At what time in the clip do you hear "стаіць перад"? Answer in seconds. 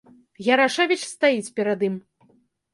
1.13-1.79